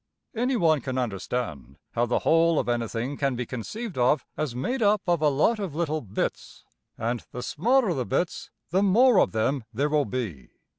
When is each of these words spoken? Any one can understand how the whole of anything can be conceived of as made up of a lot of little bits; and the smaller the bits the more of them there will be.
Any 0.33 0.55
one 0.55 0.81
can 0.81 0.97
understand 0.97 1.77
how 1.91 2.07
the 2.07 2.17
whole 2.25 2.57
of 2.57 2.67
anything 2.67 3.17
can 3.17 3.35
be 3.35 3.45
conceived 3.45 3.99
of 3.99 4.25
as 4.35 4.55
made 4.55 4.81
up 4.81 5.03
of 5.05 5.21
a 5.21 5.29
lot 5.29 5.59
of 5.59 5.75
little 5.75 6.01
bits; 6.01 6.65
and 6.97 7.23
the 7.31 7.43
smaller 7.43 7.93
the 7.93 8.03
bits 8.03 8.49
the 8.71 8.81
more 8.81 9.19
of 9.19 9.31
them 9.31 9.63
there 9.71 9.89
will 9.89 10.05
be. 10.05 10.53